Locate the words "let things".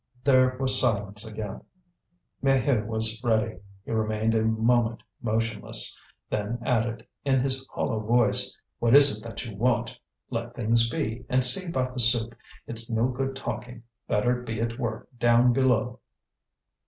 10.31-10.89